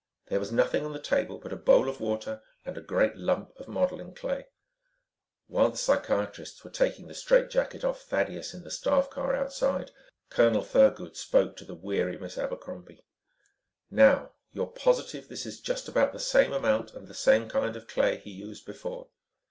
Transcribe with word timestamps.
There 0.29 0.39
was 0.39 0.51
nothing 0.51 0.83
on 0.83 0.93
the 0.93 0.99
table 0.99 1.37
but 1.37 1.53
a 1.53 1.55
bowl 1.55 1.87
of 1.87 1.99
water 2.01 2.41
and 2.65 2.75
a 2.75 2.81
great 2.81 3.17
lump 3.17 3.51
of 3.59 3.67
modeling 3.67 4.15
clay. 4.15 4.47
While 5.45 5.69
the 5.69 5.77
psychiatrists 5.77 6.63
were 6.63 6.71
taking 6.71 7.05
the 7.07 7.13
strait 7.13 7.51
jacket 7.51 7.85
off 7.85 8.01
Thaddeus 8.01 8.51
in 8.55 8.63
the 8.63 8.71
staff 8.71 9.11
car 9.11 9.35
outside, 9.35 9.91
Colonel 10.31 10.63
Thurgood 10.63 11.15
spoke 11.15 11.55
to 11.57 11.65
the 11.65 11.75
weary 11.75 12.17
Miss 12.17 12.35
Abercrombie. 12.39 13.05
"Now 13.91 14.31
you're 14.51 14.65
positive 14.65 15.27
this 15.29 15.45
is 15.45 15.61
just 15.61 15.87
about 15.87 16.13
the 16.13 16.19
same 16.19 16.51
amount 16.51 16.95
and 16.95 17.07
the 17.07 17.13
same 17.13 17.47
kind 17.47 17.75
of 17.75 17.85
clay 17.85 18.17
he 18.17 18.31
used 18.31 18.65
before?" 18.65 19.09